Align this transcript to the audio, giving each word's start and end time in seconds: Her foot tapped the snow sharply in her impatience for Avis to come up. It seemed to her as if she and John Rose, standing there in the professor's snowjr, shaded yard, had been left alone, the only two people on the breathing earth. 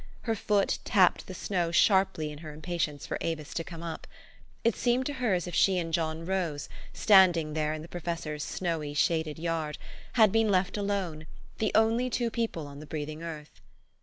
Her 0.21 0.33
foot 0.33 0.79
tapped 0.83 1.27
the 1.27 1.35
snow 1.35 1.69
sharply 1.69 2.31
in 2.31 2.39
her 2.39 2.51
impatience 2.51 3.05
for 3.05 3.19
Avis 3.21 3.53
to 3.53 3.63
come 3.63 3.83
up. 3.83 4.07
It 4.63 4.75
seemed 4.75 5.05
to 5.05 5.13
her 5.21 5.35
as 5.35 5.45
if 5.45 5.53
she 5.53 5.77
and 5.77 5.93
John 5.93 6.25
Rose, 6.25 6.69
standing 6.91 7.53
there 7.53 7.71
in 7.75 7.83
the 7.83 7.87
professor's 7.87 8.43
snowjr, 8.43 8.97
shaded 8.97 9.37
yard, 9.37 9.77
had 10.13 10.31
been 10.31 10.49
left 10.49 10.75
alone, 10.75 11.27
the 11.59 11.71
only 11.75 12.09
two 12.09 12.31
people 12.31 12.65
on 12.65 12.79
the 12.79 12.87
breathing 12.87 13.21
earth. 13.21 13.61